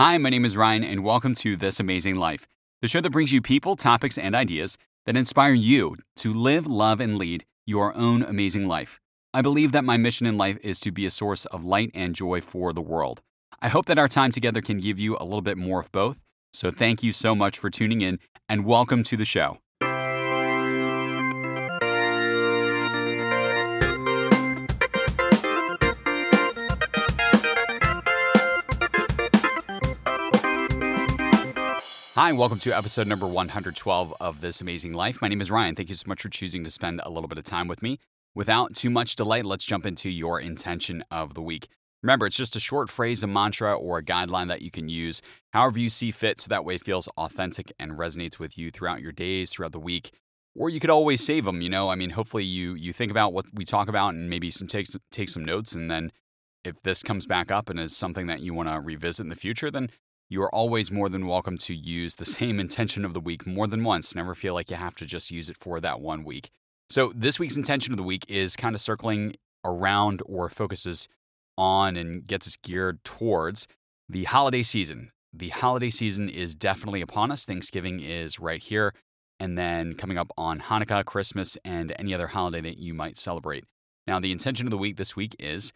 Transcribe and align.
Hi, 0.00 0.16
my 0.16 0.30
name 0.30 0.44
is 0.44 0.56
Ryan, 0.56 0.84
and 0.84 1.02
welcome 1.02 1.34
to 1.34 1.56
This 1.56 1.80
Amazing 1.80 2.14
Life, 2.14 2.46
the 2.80 2.86
show 2.86 3.00
that 3.00 3.10
brings 3.10 3.32
you 3.32 3.42
people, 3.42 3.74
topics, 3.74 4.16
and 4.16 4.32
ideas 4.32 4.78
that 5.06 5.16
inspire 5.16 5.54
you 5.54 5.96
to 6.18 6.32
live, 6.32 6.68
love, 6.68 7.00
and 7.00 7.18
lead 7.18 7.44
your 7.66 7.92
own 7.96 8.22
amazing 8.22 8.68
life. 8.68 9.00
I 9.34 9.42
believe 9.42 9.72
that 9.72 9.84
my 9.84 9.96
mission 9.96 10.24
in 10.24 10.38
life 10.38 10.56
is 10.62 10.78
to 10.80 10.92
be 10.92 11.04
a 11.04 11.10
source 11.10 11.46
of 11.46 11.64
light 11.64 11.90
and 11.94 12.14
joy 12.14 12.40
for 12.40 12.72
the 12.72 12.80
world. 12.80 13.22
I 13.60 13.66
hope 13.66 13.86
that 13.86 13.98
our 13.98 14.06
time 14.06 14.30
together 14.30 14.60
can 14.60 14.78
give 14.78 15.00
you 15.00 15.16
a 15.16 15.24
little 15.24 15.42
bit 15.42 15.58
more 15.58 15.80
of 15.80 15.90
both. 15.90 16.16
So, 16.52 16.70
thank 16.70 17.02
you 17.02 17.12
so 17.12 17.34
much 17.34 17.58
for 17.58 17.68
tuning 17.68 18.00
in, 18.00 18.20
and 18.48 18.64
welcome 18.64 19.02
to 19.02 19.16
the 19.16 19.24
show. 19.24 19.58
Hi, 32.18 32.32
welcome 32.32 32.58
to 32.58 32.76
episode 32.76 33.06
number 33.06 33.28
112 33.28 34.12
of 34.20 34.40
This 34.40 34.60
Amazing 34.60 34.92
Life. 34.92 35.22
My 35.22 35.28
name 35.28 35.40
is 35.40 35.52
Ryan. 35.52 35.76
Thank 35.76 35.88
you 35.88 35.94
so 35.94 36.08
much 36.08 36.20
for 36.20 36.28
choosing 36.28 36.64
to 36.64 36.70
spend 36.72 37.00
a 37.04 37.10
little 37.10 37.28
bit 37.28 37.38
of 37.38 37.44
time 37.44 37.68
with 37.68 37.80
me. 37.80 38.00
Without 38.34 38.74
too 38.74 38.90
much 38.90 39.14
delay, 39.14 39.40
let's 39.42 39.64
jump 39.64 39.86
into 39.86 40.10
your 40.10 40.40
intention 40.40 41.04
of 41.12 41.34
the 41.34 41.40
week. 41.40 41.68
Remember, 42.02 42.26
it's 42.26 42.36
just 42.36 42.56
a 42.56 42.58
short 42.58 42.90
phrase, 42.90 43.22
a 43.22 43.28
mantra, 43.28 43.72
or 43.72 43.98
a 43.98 44.02
guideline 44.02 44.48
that 44.48 44.62
you 44.62 44.70
can 44.72 44.88
use 44.88 45.22
however 45.52 45.78
you 45.78 45.88
see 45.88 46.10
fit 46.10 46.40
so 46.40 46.48
that 46.48 46.64
way 46.64 46.74
it 46.74 46.82
feels 46.82 47.06
authentic 47.16 47.72
and 47.78 47.92
resonates 47.92 48.40
with 48.40 48.58
you 48.58 48.72
throughout 48.72 49.00
your 49.00 49.12
days, 49.12 49.52
throughout 49.52 49.70
the 49.70 49.78
week. 49.78 50.10
Or 50.56 50.68
you 50.68 50.80
could 50.80 50.90
always 50.90 51.24
save 51.24 51.44
them, 51.44 51.62
you 51.62 51.68
know? 51.68 51.88
I 51.88 51.94
mean, 51.94 52.10
hopefully 52.10 52.42
you 52.42 52.74
you 52.74 52.92
think 52.92 53.12
about 53.12 53.32
what 53.32 53.46
we 53.54 53.64
talk 53.64 53.88
about 53.88 54.14
and 54.14 54.28
maybe 54.28 54.50
some 54.50 54.66
take, 54.66 54.88
take 55.12 55.28
some 55.28 55.44
notes 55.44 55.72
and 55.72 55.88
then 55.88 56.10
if 56.64 56.82
this 56.82 57.04
comes 57.04 57.28
back 57.28 57.52
up 57.52 57.70
and 57.70 57.78
is 57.78 57.96
something 57.96 58.26
that 58.26 58.40
you 58.40 58.54
want 58.54 58.68
to 58.68 58.80
revisit 58.80 59.22
in 59.22 59.30
the 59.30 59.36
future, 59.36 59.70
then 59.70 59.88
you 60.30 60.42
are 60.42 60.54
always 60.54 60.90
more 60.90 61.08
than 61.08 61.26
welcome 61.26 61.56
to 61.58 61.74
use 61.74 62.16
the 62.16 62.24
same 62.38 62.60
intention 62.60 63.04
of 63.04 63.14
the 63.14 63.20
week 63.20 63.46
more 63.46 63.66
than 63.66 63.84
once. 63.84 64.14
Never 64.14 64.34
feel 64.34 64.54
like 64.54 64.70
you 64.70 64.76
have 64.76 64.96
to 64.96 65.06
just 65.06 65.30
use 65.30 65.48
it 65.48 65.56
for 65.56 65.80
that 65.80 66.00
one 66.00 66.24
week. 66.24 66.50
So, 66.90 67.12
this 67.14 67.38
week's 67.38 67.56
intention 67.56 67.92
of 67.92 67.96
the 67.96 68.02
week 68.02 68.24
is 68.28 68.56
kind 68.56 68.74
of 68.74 68.80
circling 68.80 69.36
around 69.64 70.22
or 70.24 70.48
focuses 70.48 71.08
on 71.56 71.96
and 71.96 72.26
gets 72.26 72.46
us 72.46 72.56
geared 72.56 73.02
towards 73.04 73.66
the 74.08 74.24
holiday 74.24 74.62
season. 74.62 75.10
The 75.32 75.50
holiday 75.50 75.90
season 75.90 76.28
is 76.30 76.54
definitely 76.54 77.02
upon 77.02 77.30
us. 77.30 77.44
Thanksgiving 77.44 78.00
is 78.00 78.40
right 78.40 78.62
here. 78.62 78.94
And 79.38 79.58
then 79.58 79.94
coming 79.94 80.18
up 80.18 80.32
on 80.36 80.60
Hanukkah, 80.60 81.04
Christmas, 81.04 81.58
and 81.64 81.94
any 81.98 82.14
other 82.14 82.28
holiday 82.28 82.60
that 82.62 82.78
you 82.78 82.94
might 82.94 83.18
celebrate. 83.18 83.64
Now, 84.06 84.18
the 84.18 84.32
intention 84.32 84.66
of 84.66 84.70
the 84.70 84.78
week 84.78 84.96
this 84.96 85.14
week 85.14 85.36
is 85.38 85.72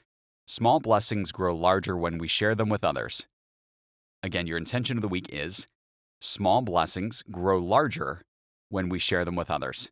small 0.46 0.80
blessings 0.80 1.30
grow 1.30 1.54
larger 1.54 1.96
when 1.96 2.18
we 2.18 2.26
share 2.26 2.54
them 2.54 2.70
with 2.70 2.82
others. 2.82 3.26
Again, 4.22 4.46
your 4.46 4.58
intention 4.58 4.96
of 4.96 5.02
the 5.02 5.08
week 5.08 5.28
is 5.32 5.66
small 6.20 6.62
blessings 6.62 7.22
grow 7.30 7.58
larger 7.58 8.22
when 8.68 8.88
we 8.88 8.98
share 8.98 9.24
them 9.24 9.34
with 9.34 9.50
others. 9.50 9.90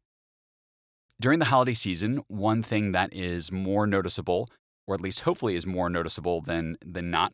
During 1.20 1.38
the 1.38 1.46
holiday 1.46 1.74
season, 1.74 2.22
one 2.28 2.62
thing 2.62 2.92
that 2.92 3.12
is 3.12 3.52
more 3.52 3.86
noticeable, 3.86 4.48
or 4.86 4.94
at 4.94 5.00
least 5.00 5.20
hopefully 5.20 5.56
is 5.56 5.66
more 5.66 5.90
noticeable 5.90 6.40
than, 6.40 6.76
than 6.84 7.10
not, 7.10 7.32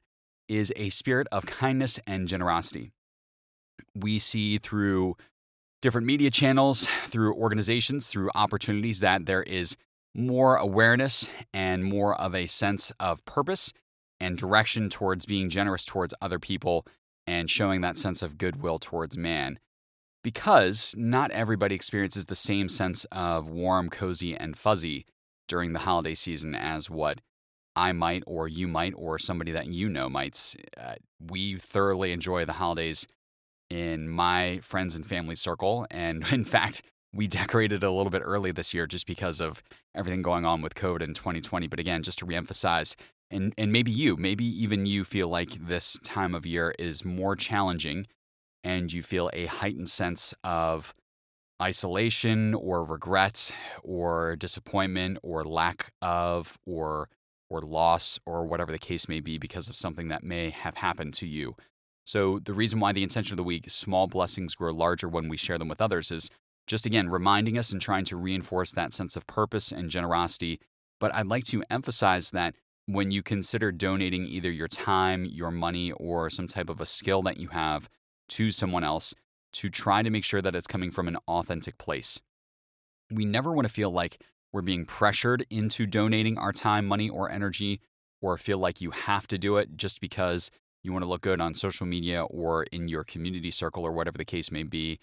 is 0.48 0.72
a 0.76 0.90
spirit 0.90 1.28
of 1.30 1.46
kindness 1.46 2.00
and 2.06 2.26
generosity. 2.26 2.90
We 3.94 4.18
see 4.18 4.58
through 4.58 5.16
different 5.82 6.06
media 6.06 6.30
channels, 6.30 6.88
through 7.06 7.34
organizations, 7.34 8.08
through 8.08 8.30
opportunities 8.34 9.00
that 9.00 9.26
there 9.26 9.42
is 9.42 9.76
more 10.14 10.56
awareness 10.56 11.28
and 11.52 11.84
more 11.84 12.18
of 12.18 12.34
a 12.34 12.46
sense 12.46 12.90
of 12.98 13.24
purpose 13.26 13.72
and 14.20 14.38
direction 14.38 14.88
towards 14.88 15.26
being 15.26 15.50
generous 15.50 15.84
towards 15.84 16.14
other 16.20 16.38
people 16.38 16.86
and 17.26 17.50
showing 17.50 17.80
that 17.80 17.98
sense 17.98 18.22
of 18.22 18.38
goodwill 18.38 18.78
towards 18.78 19.16
man. 19.16 19.58
Because 20.22 20.94
not 20.96 21.30
everybody 21.30 21.74
experiences 21.74 22.26
the 22.26 22.36
same 22.36 22.68
sense 22.68 23.04
of 23.12 23.48
warm, 23.48 23.90
cozy, 23.90 24.36
and 24.36 24.56
fuzzy 24.56 25.06
during 25.48 25.72
the 25.72 25.80
holiday 25.80 26.14
season 26.14 26.54
as 26.54 26.90
what 26.90 27.20
I 27.76 27.92
might, 27.92 28.24
or 28.26 28.48
you 28.48 28.66
might, 28.66 28.94
or 28.96 29.18
somebody 29.18 29.52
that 29.52 29.66
you 29.68 29.88
know 29.88 30.08
might. 30.08 30.56
Uh, 30.80 30.94
we 31.20 31.58
thoroughly 31.58 32.10
enjoy 32.12 32.44
the 32.44 32.54
holidays 32.54 33.06
in 33.70 34.08
my 34.08 34.58
friends 34.62 34.94
and 34.96 35.06
family 35.06 35.36
circle. 35.36 35.86
And 35.90 36.24
in 36.32 36.44
fact, 36.44 36.82
we 37.12 37.26
decorated 37.26 37.82
a 37.82 37.90
little 37.90 38.10
bit 38.10 38.22
early 38.24 38.52
this 38.52 38.74
year 38.74 38.86
just 38.86 39.06
because 39.06 39.40
of 39.40 39.62
everything 39.94 40.22
going 40.22 40.44
on 40.44 40.60
with 40.60 40.74
COVID 40.74 41.02
in 41.02 41.14
2020. 41.14 41.66
But 41.66 41.78
again, 41.78 42.02
just 42.02 42.18
to 42.18 42.26
reemphasize, 42.26 42.94
and 43.30 43.54
and 43.58 43.72
maybe 43.72 43.90
you 43.90 44.16
maybe 44.16 44.44
even 44.44 44.86
you 44.86 45.04
feel 45.04 45.28
like 45.28 45.66
this 45.66 45.98
time 46.04 46.34
of 46.34 46.46
year 46.46 46.74
is 46.78 47.04
more 47.04 47.36
challenging 47.36 48.06
and 48.64 48.92
you 48.92 49.02
feel 49.02 49.30
a 49.32 49.46
heightened 49.46 49.88
sense 49.88 50.34
of 50.44 50.94
isolation 51.62 52.54
or 52.54 52.84
regret 52.84 53.52
or 53.82 54.36
disappointment 54.36 55.18
or 55.22 55.44
lack 55.44 55.92
of 56.02 56.58
or 56.66 57.08
or 57.48 57.60
loss 57.60 58.18
or 58.26 58.44
whatever 58.44 58.72
the 58.72 58.78
case 58.78 59.08
may 59.08 59.20
be 59.20 59.38
because 59.38 59.68
of 59.68 59.76
something 59.76 60.08
that 60.08 60.24
may 60.24 60.50
have 60.50 60.76
happened 60.76 61.14
to 61.14 61.26
you. 61.26 61.54
So 62.04 62.40
the 62.40 62.52
reason 62.52 62.80
why 62.80 62.92
the 62.92 63.02
intention 63.02 63.34
of 63.34 63.36
the 63.36 63.44
week 63.44 63.70
small 63.70 64.06
blessings 64.06 64.54
grow 64.54 64.72
larger 64.72 65.08
when 65.08 65.28
we 65.28 65.36
share 65.36 65.58
them 65.58 65.68
with 65.68 65.80
others 65.80 66.10
is 66.10 66.30
just 66.66 66.86
again 66.86 67.08
reminding 67.08 67.56
us 67.56 67.72
and 67.72 67.80
trying 67.80 68.04
to 68.06 68.16
reinforce 68.16 68.72
that 68.72 68.92
sense 68.92 69.16
of 69.16 69.26
purpose 69.26 69.72
and 69.72 69.90
generosity. 69.90 70.60
But 71.00 71.14
I'd 71.14 71.26
like 71.26 71.44
to 71.44 71.62
emphasize 71.70 72.30
that 72.32 72.54
when 72.86 73.10
you 73.10 73.22
consider 73.22 73.72
donating 73.72 74.26
either 74.26 74.50
your 74.50 74.68
time, 74.68 75.24
your 75.24 75.50
money, 75.50 75.92
or 75.92 76.30
some 76.30 76.46
type 76.46 76.70
of 76.70 76.80
a 76.80 76.86
skill 76.86 77.22
that 77.22 77.38
you 77.38 77.48
have 77.48 77.88
to 78.28 78.50
someone 78.50 78.84
else 78.84 79.14
to 79.52 79.68
try 79.68 80.02
to 80.02 80.10
make 80.10 80.24
sure 80.24 80.42
that 80.42 80.54
it's 80.54 80.66
coming 80.66 80.90
from 80.90 81.08
an 81.08 81.16
authentic 81.28 81.78
place. 81.78 82.20
We 83.10 83.24
never 83.24 83.52
want 83.52 83.66
to 83.66 83.72
feel 83.72 83.90
like 83.90 84.22
we're 84.52 84.62
being 84.62 84.84
pressured 84.84 85.44
into 85.50 85.86
donating 85.86 86.38
our 86.38 86.52
time, 86.52 86.86
money, 86.86 87.08
or 87.08 87.30
energy, 87.30 87.80
or 88.20 88.38
feel 88.38 88.58
like 88.58 88.80
you 88.80 88.90
have 88.90 89.26
to 89.28 89.38
do 89.38 89.56
it 89.56 89.76
just 89.76 90.00
because 90.00 90.50
you 90.82 90.92
want 90.92 91.02
to 91.02 91.08
look 91.08 91.22
good 91.22 91.40
on 91.40 91.54
social 91.54 91.86
media 91.86 92.24
or 92.24 92.64
in 92.64 92.88
your 92.88 93.04
community 93.04 93.50
circle 93.50 93.84
or 93.84 93.92
whatever 93.92 94.18
the 94.18 94.24
case 94.24 94.50
may 94.50 94.62
be. 94.62 95.00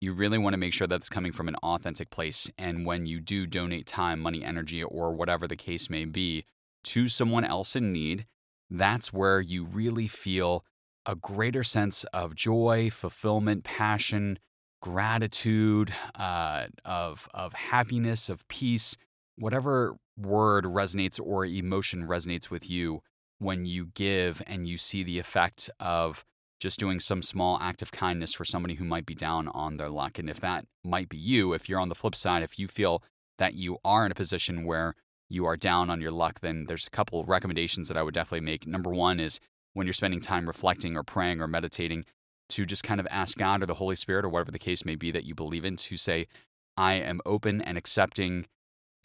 You 0.00 0.12
really 0.12 0.38
want 0.38 0.54
to 0.54 0.58
make 0.58 0.72
sure 0.72 0.86
that's 0.86 1.08
coming 1.08 1.32
from 1.32 1.48
an 1.48 1.56
authentic 1.56 2.10
place. 2.10 2.48
And 2.56 2.86
when 2.86 3.06
you 3.06 3.20
do 3.20 3.46
donate 3.46 3.86
time, 3.86 4.20
money, 4.20 4.44
energy, 4.44 4.82
or 4.82 5.12
whatever 5.12 5.48
the 5.48 5.56
case 5.56 5.90
may 5.90 6.04
be, 6.04 6.44
to 6.84 7.08
someone 7.08 7.44
else 7.44 7.76
in 7.76 7.92
need, 7.92 8.26
that's 8.70 9.12
where 9.12 9.40
you 9.40 9.64
really 9.64 10.06
feel 10.06 10.64
a 11.06 11.14
greater 11.14 11.62
sense 11.62 12.04
of 12.12 12.34
joy, 12.34 12.90
fulfillment, 12.90 13.64
passion, 13.64 14.38
gratitude, 14.80 15.92
uh, 16.18 16.66
of, 16.84 17.28
of 17.34 17.52
happiness, 17.52 18.28
of 18.28 18.46
peace, 18.48 18.96
whatever 19.36 19.96
word 20.16 20.64
resonates 20.64 21.20
or 21.22 21.44
emotion 21.44 22.06
resonates 22.06 22.50
with 22.50 22.70
you 22.70 23.00
when 23.38 23.64
you 23.64 23.86
give 23.94 24.42
and 24.46 24.68
you 24.68 24.78
see 24.78 25.02
the 25.02 25.18
effect 25.18 25.68
of 25.80 26.24
just 26.60 26.78
doing 26.78 27.00
some 27.00 27.20
small 27.20 27.58
act 27.60 27.82
of 27.82 27.92
kindness 27.92 28.32
for 28.32 28.44
somebody 28.44 28.74
who 28.74 28.84
might 28.84 29.04
be 29.04 29.14
down 29.14 29.48
on 29.48 29.76
their 29.76 29.90
luck. 29.90 30.18
And 30.18 30.30
if 30.30 30.40
that 30.40 30.64
might 30.84 31.08
be 31.08 31.18
you, 31.18 31.52
if 31.52 31.68
you're 31.68 31.80
on 31.80 31.88
the 31.88 31.94
flip 31.94 32.14
side, 32.14 32.42
if 32.42 32.58
you 32.58 32.68
feel 32.68 33.02
that 33.38 33.54
you 33.54 33.78
are 33.84 34.06
in 34.06 34.12
a 34.12 34.14
position 34.14 34.64
where 34.64 34.94
you 35.28 35.46
are 35.46 35.56
down 35.56 35.90
on 35.90 36.00
your 36.00 36.10
luck, 36.10 36.40
then 36.40 36.66
there's 36.66 36.86
a 36.86 36.90
couple 36.90 37.24
recommendations 37.24 37.88
that 37.88 37.96
I 37.96 38.02
would 38.02 38.14
definitely 38.14 38.44
make. 38.44 38.66
Number 38.66 38.90
one 38.90 39.20
is 39.20 39.40
when 39.72 39.86
you're 39.86 39.92
spending 39.92 40.20
time 40.20 40.46
reflecting 40.46 40.96
or 40.96 41.02
praying 41.02 41.40
or 41.40 41.48
meditating, 41.48 42.04
to 42.50 42.66
just 42.66 42.84
kind 42.84 43.00
of 43.00 43.06
ask 43.10 43.36
God 43.38 43.62
or 43.62 43.66
the 43.66 43.74
Holy 43.74 43.96
Spirit 43.96 44.24
or 44.24 44.28
whatever 44.28 44.52
the 44.52 44.58
case 44.58 44.84
may 44.84 44.94
be 44.94 45.10
that 45.10 45.24
you 45.24 45.34
believe 45.34 45.64
in 45.64 45.76
to 45.76 45.96
say, 45.96 46.26
I 46.76 46.94
am 46.94 47.20
open 47.24 47.62
and 47.62 47.78
accepting 47.78 48.46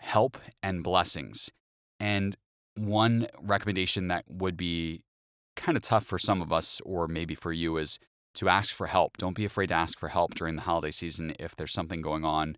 help 0.02 0.38
and 0.62 0.84
blessings. 0.84 1.50
And 2.00 2.36
one 2.76 3.28
recommendation 3.42 4.08
that 4.10 4.26
would 4.28 4.58
be 4.58 5.04
kind 5.56 5.78
of 5.78 5.84
tough 5.84 6.06
for 6.06 6.18
some 6.18 6.42
of 6.42 6.52
us, 6.52 6.82
or 6.86 7.08
maybe 7.08 7.36
for 7.36 7.52
you, 7.52 7.78
is 7.78 8.00
to 8.36 8.50
ask 8.50 8.74
for 8.74 8.88
help. 8.88 9.18
Don't 9.18 9.36
be 9.36 9.46
afraid 9.46 9.68
to 9.68 9.74
ask 9.74 10.00
for 10.00 10.10
help 10.10 10.36
during 10.36 10.56
the 10.56 10.62
holiday 10.64 10.92
season 10.92 11.34
if 11.40 11.56
there's 11.56 11.74
something 11.74 12.02
going 12.02 12.24
on, 12.24 12.58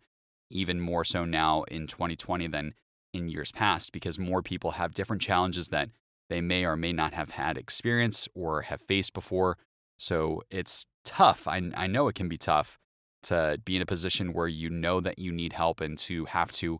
even 0.49 0.79
more 0.79 1.03
so 1.03 1.25
now 1.25 1.63
in 1.63 1.87
2020 1.87 2.47
than 2.47 2.73
in 3.13 3.29
years 3.29 3.51
past 3.51 3.91
because 3.91 4.17
more 4.19 4.41
people 4.41 4.71
have 4.71 4.93
different 4.93 5.21
challenges 5.21 5.69
that 5.69 5.89
they 6.29 6.41
may 6.41 6.65
or 6.65 6.75
may 6.75 6.93
not 6.93 7.13
have 7.13 7.31
had 7.31 7.57
experience 7.57 8.27
or 8.33 8.61
have 8.61 8.81
faced 8.81 9.13
before. 9.13 9.57
So 9.97 10.41
it's 10.49 10.87
tough. 11.03 11.47
I, 11.47 11.61
I 11.75 11.87
know 11.87 12.07
it 12.07 12.15
can 12.15 12.29
be 12.29 12.37
tough 12.37 12.77
to 13.23 13.59
be 13.63 13.75
in 13.75 13.81
a 13.81 13.85
position 13.85 14.33
where 14.33 14.47
you 14.47 14.69
know 14.69 14.99
that 15.01 15.19
you 15.19 15.31
need 15.31 15.53
help 15.53 15.81
and 15.81 15.97
to 15.99 16.25
have 16.25 16.51
to 16.53 16.79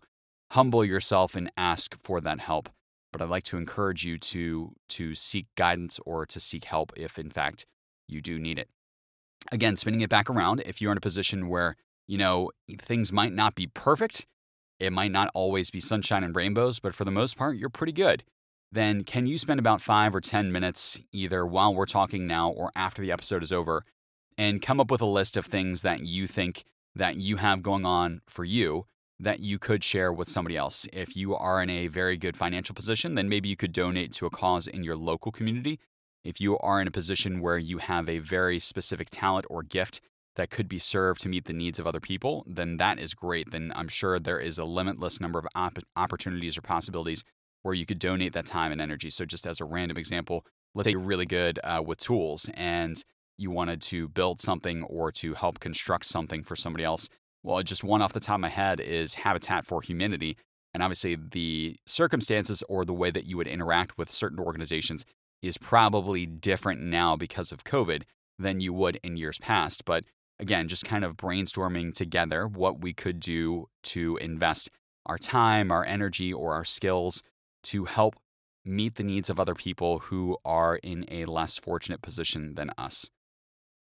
humble 0.52 0.84
yourself 0.84 1.36
and 1.36 1.52
ask 1.56 1.96
for 1.98 2.20
that 2.22 2.40
help. 2.40 2.70
But 3.12 3.22
I'd 3.22 3.30
like 3.30 3.44
to 3.46 3.58
encourage 3.58 4.06
you 4.06 4.18
to 4.18 4.74
to 4.90 5.16
seek 5.16 5.48
guidance 5.56 6.00
or 6.06 6.26
to 6.26 6.40
seek 6.40 6.64
help 6.64 6.94
if 6.96 7.20
in 7.20 7.30
fact 7.30 7.66
you 8.08 8.22
do 8.22 8.40
need 8.40 8.58
it. 8.58 8.70
Again, 9.52 9.76
spinning 9.76 10.02
it 10.02 10.10
back 10.10 10.30
around, 10.30 10.62
if 10.66 10.82
you're 10.82 10.92
in 10.92 10.98
a 10.98 11.02
position 11.02 11.50
where, 11.50 11.76
you 12.08 12.18
know, 12.18 12.52
things 12.80 13.12
might 13.12 13.34
not 13.34 13.56
be 13.56 13.68
perfect, 13.68 14.28
it 14.82 14.92
might 14.92 15.12
not 15.12 15.30
always 15.34 15.70
be 15.70 15.80
sunshine 15.80 16.24
and 16.24 16.36
rainbows, 16.36 16.80
but 16.80 16.96
for 16.96 17.06
the 17.06 17.12
most 17.12 17.38
part, 17.38 17.58
you're 17.58 17.70
pretty 17.70 17.94
good. 17.94 18.24
then 18.74 19.04
can 19.04 19.26
you 19.26 19.38
spend 19.38 19.60
about 19.60 19.82
five 19.82 20.16
or 20.16 20.22
10 20.22 20.50
minutes 20.50 21.02
either 21.12 21.46
while 21.46 21.76
we're 21.76 21.86
talking 21.86 22.26
now 22.26 22.50
or 22.50 22.72
after 22.74 23.02
the 23.02 23.12
episode 23.12 23.44
is 23.44 23.52
over 23.52 23.84
and 24.38 24.62
come 24.62 24.80
up 24.80 24.90
with 24.90 25.02
a 25.02 25.06
list 25.06 25.36
of 25.36 25.46
things 25.46 25.82
that 25.82 26.06
you 26.06 26.26
think 26.26 26.64
that 26.96 27.18
you 27.18 27.36
have 27.36 27.62
going 27.62 27.86
on 27.86 28.22
for 28.26 28.46
you 28.46 28.86
that 29.20 29.40
you 29.40 29.60
could 29.60 29.84
share 29.84 30.12
with 30.12 30.28
somebody 30.28 30.58
else. 30.58 30.88
If 30.92 31.16
you 31.16 31.36
are 31.36 31.62
in 31.62 31.70
a 31.70 31.88
very 31.88 32.18
good 32.18 32.36
financial 32.36 32.74
position, 32.74 33.16
then 33.16 33.30
maybe 33.30 33.50
you 33.50 33.56
could 33.56 33.74
donate 33.74 34.14
to 34.14 34.26
a 34.26 34.32
cause 34.32 34.68
in 34.68 34.84
your 34.84 34.96
local 34.96 35.32
community. 35.32 35.80
If 36.24 36.42
you 36.42 36.58
are 36.60 36.82
in 36.82 36.88
a 36.88 36.92
position 36.92 37.42
where 37.42 37.58
you 37.58 37.78
have 37.80 38.10
a 38.10 38.20
very 38.20 38.60
specific 38.60 39.10
talent 39.12 39.46
or 39.50 39.64
gift 39.64 40.02
that 40.36 40.50
could 40.50 40.68
be 40.68 40.80
served 40.80 41.22
to 41.22 41.30
meet 41.30 41.46
the 41.46 41.54
needs 41.54 41.80
of 41.80 41.86
other 41.86 42.00
people, 42.00 42.46
then 42.48 42.78
that 42.78 43.00
is 43.00 43.14
great. 43.14 43.52
Then 43.52 43.72
I'm 43.76 43.88
sure 43.88 44.18
there 44.18 44.40
is 44.40 44.58
a 44.58 44.66
limitless 44.66 45.20
number 45.20 45.40
of 45.40 45.48
op- 45.56 45.80
opportunities 45.96 46.58
or 46.58 46.62
possibilities 46.62 47.24
where 47.64 47.74
you 47.74 47.86
could 47.86 48.00
donate 48.00 48.34
that 48.34 48.46
time 48.46 48.72
and 48.72 48.82
energy. 48.82 49.10
So, 49.10 49.26
just 49.26 49.46
as 49.46 49.60
a 49.60 49.66
random 49.66 49.98
example, 49.98 50.46
let's 50.74 50.86
say 50.86 50.92
you're 50.92 51.00
really 51.00 51.26
good 51.26 51.60
uh, 51.64 51.84
with 51.86 52.00
tools 52.00 52.50
and 52.54 53.04
you 53.38 53.52
wanted 53.52 53.82
to 53.82 54.08
build 54.08 54.40
something 54.40 54.84
or 54.84 55.12
to 55.12 55.34
help 55.34 55.60
construct 55.60 56.06
something 56.06 56.44
for 56.44 56.56
somebody 56.56 56.84
else. 56.84 57.10
Well, 57.44 57.62
just 57.64 57.84
one 57.84 58.02
off 58.02 58.14
the 58.14 58.20
top 58.20 58.36
of 58.36 58.42
my 58.42 58.50
head 58.50 58.80
is 58.80 59.16
Habitat 59.16 59.66
for 59.66 59.82
Humanity. 59.82 60.38
And 60.74 60.82
obviously, 60.82 61.16
the 61.16 61.78
circumstances 61.86 62.64
or 62.70 62.86
the 62.86 62.94
way 62.94 63.12
that 63.12 63.26
you 63.26 63.36
would 63.38 63.48
interact 63.48 63.98
with 63.98 64.12
certain 64.12 64.40
organizations 64.40 65.06
is 65.42 65.58
probably 65.58 66.26
different 66.26 66.82
now 66.82 67.16
because 67.16 67.52
of 67.52 67.64
COVID 67.64 68.04
than 68.38 68.62
you 68.62 68.74
would 68.74 69.00
in 69.04 69.18
years 69.18 69.38
past. 69.40 69.86
But 69.86 70.04
again, 70.42 70.68
just 70.68 70.84
kind 70.84 71.06
of 71.06 71.16
brainstorming 71.16 71.94
together 71.94 72.48
what 72.48 72.82
we 72.82 72.94
could 72.94 73.20
do 73.20 73.70
to 73.84 74.18
invest 74.18 74.70
our 75.06 75.18
time, 75.18 75.72
our 75.72 75.86
energy, 75.86 76.34
or 76.34 76.54
our 76.54 76.66
skills 76.66 77.24
to 77.64 77.86
help 77.86 78.16
meet 78.66 78.96
the 78.96 79.04
needs 79.04 79.30
of 79.30 79.40
other 79.40 79.56
people 79.56 80.00
who 80.00 80.38
are 80.44 80.78
in 80.78 81.06
a 81.10 81.26
less 81.26 81.58
fortunate 81.58 82.02
position 82.02 82.56
than 82.56 82.72
us. 82.78 83.10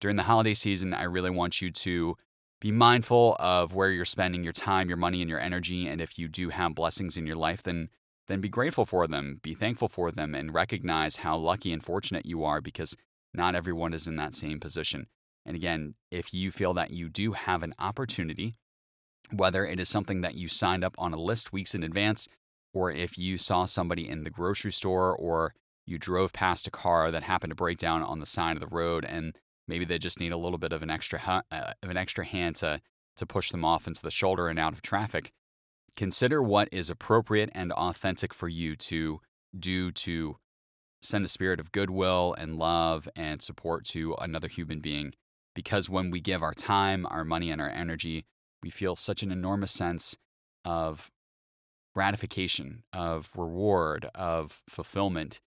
During 0.00 0.16
the 0.16 0.24
holiday 0.24 0.54
season, 0.54 0.94
I 0.94 1.04
really 1.04 1.30
want 1.30 1.60
you 1.60 1.70
to 1.70 2.16
be 2.60 2.72
mindful 2.72 3.36
of 3.38 3.74
where 3.74 3.90
you're 3.90 4.04
spending 4.04 4.42
your 4.42 4.52
time, 4.52 4.88
your 4.88 4.96
money, 4.96 5.20
and 5.20 5.30
your 5.30 5.40
energy. 5.40 5.86
And 5.86 6.00
if 6.00 6.18
you 6.18 6.28
do 6.28 6.48
have 6.48 6.74
blessings 6.74 7.16
in 7.16 7.26
your 7.26 7.36
life, 7.36 7.62
then 7.62 7.88
then 8.26 8.40
be 8.42 8.48
grateful 8.48 8.84
for 8.84 9.06
them, 9.06 9.40
be 9.42 9.54
thankful 9.54 9.88
for 9.88 10.10
them, 10.10 10.34
and 10.34 10.52
recognize 10.52 11.16
how 11.16 11.36
lucky 11.36 11.72
and 11.72 11.82
fortunate 11.82 12.26
you 12.26 12.44
are 12.44 12.60
because 12.60 12.94
not 13.32 13.54
everyone 13.54 13.94
is 13.94 14.06
in 14.06 14.16
that 14.16 14.34
same 14.34 14.60
position. 14.60 15.06
And 15.48 15.56
again, 15.56 15.94
if 16.12 16.32
you 16.32 16.52
feel 16.52 16.74
that 16.74 16.92
you 16.92 17.08
do 17.08 17.32
have 17.32 17.64
an 17.64 17.74
opportunity, 17.80 18.54
whether 19.32 19.66
it 19.66 19.80
is 19.80 19.88
something 19.88 20.20
that 20.20 20.36
you 20.36 20.46
signed 20.46 20.84
up 20.84 20.94
on 20.98 21.12
a 21.12 21.20
list 21.20 21.52
weeks 21.52 21.74
in 21.74 21.82
advance, 21.82 22.28
or 22.72 22.92
if 22.92 23.18
you 23.18 23.36
saw 23.36 23.64
somebody 23.64 24.08
in 24.08 24.22
the 24.22 24.30
grocery 24.30 24.72
store, 24.72 25.16
or 25.16 25.54
you 25.86 25.98
drove 25.98 26.32
past 26.32 26.68
a 26.68 26.70
car 26.70 27.10
that 27.10 27.24
happened 27.24 27.50
to 27.50 27.56
break 27.56 27.78
down 27.78 28.04
on 28.04 28.20
the 28.20 28.26
side 28.26 28.56
of 28.56 28.60
the 28.60 28.76
road 28.76 29.04
and 29.04 29.36
Maybe 29.68 29.84
they 29.84 29.98
just 29.98 30.18
need 30.18 30.32
a 30.32 30.38
little 30.38 30.58
bit 30.58 30.72
of 30.72 30.82
an 30.82 30.90
extra 30.90 31.44
uh, 31.52 31.72
of 31.82 31.90
an 31.90 31.96
extra 31.96 32.24
hand 32.24 32.56
to 32.56 32.80
to 33.18 33.26
push 33.26 33.50
them 33.50 33.64
off 33.64 33.86
into 33.86 34.02
the 34.02 34.10
shoulder 34.10 34.48
and 34.48 34.58
out 34.58 34.72
of 34.72 34.82
traffic. 34.82 35.30
Consider 35.94 36.42
what 36.42 36.68
is 36.72 36.88
appropriate 36.88 37.50
and 37.54 37.72
authentic 37.72 38.32
for 38.32 38.48
you 38.48 38.74
to 38.76 39.20
do 39.56 39.90
to 39.92 40.36
send 41.02 41.24
a 41.24 41.28
spirit 41.28 41.60
of 41.60 41.72
goodwill 41.72 42.34
and 42.38 42.56
love 42.56 43.08
and 43.14 43.42
support 43.42 43.84
to 43.84 44.14
another 44.20 44.48
human 44.48 44.80
being. 44.80 45.12
Because 45.58 45.90
when 45.90 46.12
we 46.12 46.20
give 46.20 46.40
our 46.40 46.54
time, 46.54 47.04
our 47.10 47.24
money, 47.24 47.50
and 47.50 47.60
our 47.60 47.68
energy, 47.68 48.24
we 48.62 48.70
feel 48.70 48.94
such 48.94 49.24
an 49.24 49.32
enormous 49.32 49.72
sense 49.72 50.16
of 50.64 51.10
gratification, 51.96 52.84
of 52.92 53.32
reward, 53.36 54.08
of 54.14 54.62
fulfillment 54.68 55.40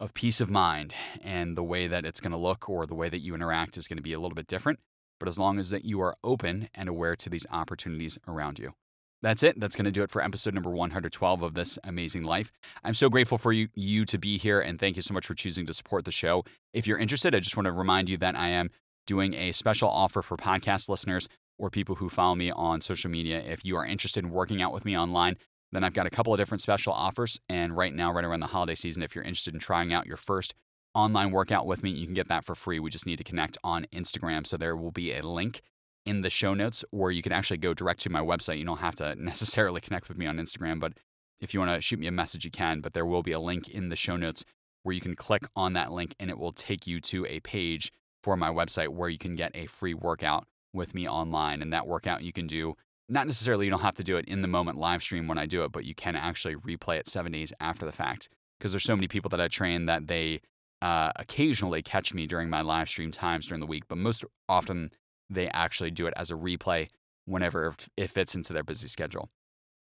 of 0.00 0.14
peace 0.14 0.40
of 0.40 0.48
mind. 0.48 0.94
And 1.22 1.58
the 1.58 1.62
way 1.62 1.86
that 1.88 2.06
it's 2.06 2.22
going 2.22 2.32
to 2.32 2.38
look 2.38 2.70
or 2.70 2.86
the 2.86 2.94
way 2.94 3.10
that 3.10 3.18
you 3.18 3.34
interact 3.34 3.76
is 3.76 3.86
going 3.86 3.98
to 3.98 4.02
be 4.02 4.14
a 4.14 4.18
little 4.18 4.34
bit 4.34 4.46
different. 4.46 4.78
But 5.20 5.28
as 5.28 5.38
long 5.38 5.58
as 5.58 5.68
that 5.68 5.84
you 5.84 6.00
are 6.00 6.16
open 6.24 6.70
and 6.74 6.88
aware 6.88 7.14
to 7.16 7.28
these 7.28 7.44
opportunities 7.50 8.18
around 8.26 8.58
you. 8.58 8.72
That's 9.20 9.42
it. 9.42 9.60
That's 9.60 9.76
going 9.76 9.84
to 9.84 9.90
do 9.90 10.02
it 10.02 10.10
for 10.10 10.22
episode 10.22 10.54
number 10.54 10.70
112 10.70 11.42
of 11.42 11.52
this 11.52 11.78
amazing 11.84 12.24
life. 12.24 12.50
I'm 12.82 12.94
so 12.94 13.10
grateful 13.10 13.36
for 13.36 13.52
you, 13.52 13.68
you 13.74 14.06
to 14.06 14.16
be 14.16 14.38
here 14.38 14.60
and 14.60 14.80
thank 14.80 14.96
you 14.96 15.02
so 15.02 15.12
much 15.12 15.26
for 15.26 15.34
choosing 15.34 15.66
to 15.66 15.74
support 15.74 16.06
the 16.06 16.10
show. 16.10 16.44
If 16.72 16.86
you're 16.86 16.98
interested 16.98 17.34
i 17.34 17.40
just 17.40 17.56
want 17.56 17.66
to 17.66 17.72
remind 17.72 18.08
you 18.08 18.16
that 18.18 18.36
i 18.36 18.48
am 18.48 18.70
doing 19.06 19.34
a 19.34 19.52
special 19.52 19.88
offer 19.88 20.22
for 20.22 20.36
podcast 20.36 20.88
listeners 20.88 21.28
or 21.58 21.70
people 21.70 21.96
who 21.96 22.08
follow 22.08 22.34
me 22.34 22.50
on 22.50 22.80
social 22.80 23.10
media 23.10 23.38
if 23.38 23.64
you 23.64 23.76
are 23.76 23.86
interested 23.86 24.24
in 24.24 24.30
working 24.30 24.60
out 24.60 24.72
with 24.72 24.84
me 24.84 24.96
online 24.96 25.36
then 25.74 25.82
I've 25.82 25.92
got 25.92 26.06
a 26.06 26.10
couple 26.10 26.32
of 26.32 26.38
different 26.38 26.62
special 26.62 26.92
offers. 26.92 27.40
And 27.48 27.76
right 27.76 27.92
now, 27.92 28.12
right 28.12 28.24
around 28.24 28.40
the 28.40 28.46
holiday 28.46 28.76
season, 28.76 29.02
if 29.02 29.14
you're 29.14 29.24
interested 29.24 29.54
in 29.54 29.60
trying 29.60 29.92
out 29.92 30.06
your 30.06 30.16
first 30.16 30.54
online 30.94 31.32
workout 31.32 31.66
with 31.66 31.82
me, 31.82 31.90
you 31.90 32.06
can 32.06 32.14
get 32.14 32.28
that 32.28 32.44
for 32.44 32.54
free. 32.54 32.78
We 32.78 32.90
just 32.90 33.06
need 33.06 33.16
to 33.16 33.24
connect 33.24 33.58
on 33.64 33.86
Instagram. 33.92 34.46
So 34.46 34.56
there 34.56 34.76
will 34.76 34.92
be 34.92 35.12
a 35.12 35.26
link 35.26 35.62
in 36.06 36.22
the 36.22 36.30
show 36.30 36.54
notes, 36.54 36.84
or 36.92 37.10
you 37.10 37.22
can 37.22 37.32
actually 37.32 37.56
go 37.56 37.74
direct 37.74 38.00
to 38.02 38.10
my 38.10 38.20
website. 38.20 38.58
You 38.58 38.64
don't 38.64 38.78
have 38.78 38.94
to 38.96 39.14
necessarily 39.18 39.80
connect 39.80 40.08
with 40.08 40.16
me 40.16 40.26
on 40.26 40.36
Instagram, 40.36 40.78
but 40.78 40.92
if 41.40 41.52
you 41.52 41.60
want 41.60 41.74
to 41.74 41.82
shoot 41.82 41.98
me 41.98 42.06
a 42.06 42.12
message, 42.12 42.44
you 42.44 42.52
can. 42.52 42.80
But 42.80 42.94
there 42.94 43.04
will 43.04 43.24
be 43.24 43.32
a 43.32 43.40
link 43.40 43.68
in 43.68 43.88
the 43.88 43.96
show 43.96 44.16
notes 44.16 44.44
where 44.84 44.94
you 44.94 45.00
can 45.00 45.16
click 45.16 45.42
on 45.56 45.72
that 45.72 45.90
link 45.90 46.14
and 46.20 46.30
it 46.30 46.38
will 46.38 46.52
take 46.52 46.86
you 46.86 47.00
to 47.00 47.26
a 47.26 47.40
page 47.40 47.90
for 48.24 48.36
my 48.36 48.48
website 48.48 48.88
where 48.88 49.10
you 49.10 49.18
can 49.18 49.36
get 49.36 49.52
a 49.54 49.66
free 49.66 49.92
workout 49.92 50.46
with 50.72 50.94
me 50.94 51.06
online. 51.06 51.60
And 51.60 51.72
that 51.72 51.86
workout 51.86 52.22
you 52.22 52.32
can 52.32 52.46
do 52.46 52.74
not 53.06 53.26
necessarily 53.26 53.66
you 53.66 53.70
don't 53.70 53.82
have 53.82 53.96
to 53.96 54.02
do 54.02 54.16
it 54.16 54.24
in 54.24 54.40
the 54.40 54.48
moment 54.48 54.78
live 54.78 55.02
stream 55.02 55.28
when 55.28 55.36
I 55.36 55.44
do 55.44 55.62
it, 55.64 55.72
but 55.72 55.84
you 55.84 55.94
can 55.94 56.16
actually 56.16 56.56
replay 56.56 56.98
it 56.98 57.06
seven 57.06 57.32
days 57.32 57.52
after 57.60 57.84
the 57.84 57.92
fact 57.92 58.30
because 58.58 58.72
there's 58.72 58.84
so 58.84 58.96
many 58.96 59.08
people 59.08 59.28
that 59.28 59.42
I 59.42 59.48
train 59.48 59.84
that 59.86 60.06
they 60.06 60.40
uh, 60.80 61.12
occasionally 61.16 61.82
catch 61.82 62.14
me 62.14 62.26
during 62.26 62.48
my 62.48 62.62
live 62.62 62.88
stream 62.88 63.10
times 63.10 63.46
during 63.46 63.60
the 63.60 63.66
week, 63.66 63.84
but 63.88 63.98
most 63.98 64.24
often 64.48 64.90
they 65.28 65.48
actually 65.48 65.90
do 65.90 66.06
it 66.06 66.14
as 66.16 66.30
a 66.30 66.34
replay 66.34 66.88
whenever 67.26 67.74
it 67.96 68.08
fits 68.08 68.34
into 68.34 68.54
their 68.54 68.64
busy 68.64 68.88
schedule. 68.88 69.28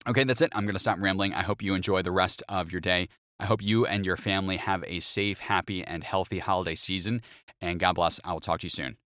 Okay, 0.07 0.23
that's 0.23 0.41
it. 0.41 0.51
I'm 0.53 0.65
going 0.65 0.75
to 0.75 0.79
stop 0.79 0.97
rambling. 0.99 1.33
I 1.33 1.41
hope 1.41 1.63
you 1.63 1.73
enjoy 1.73 2.03
the 2.03 2.11
rest 2.11 2.43
of 2.47 2.71
your 2.71 2.81
day. 2.81 3.09
I 3.39 3.45
hope 3.45 3.61
you 3.63 3.85
and 3.85 4.05
your 4.05 4.17
family 4.17 4.57
have 4.57 4.83
a 4.85 4.99
safe, 4.99 5.39
happy, 5.39 5.83
and 5.83 6.03
healthy 6.03 6.39
holiday 6.39 6.75
season. 6.75 7.21
And 7.61 7.79
God 7.79 7.93
bless. 7.93 8.19
I 8.23 8.33
will 8.33 8.39
talk 8.39 8.59
to 8.61 8.65
you 8.65 8.69
soon. 8.69 8.97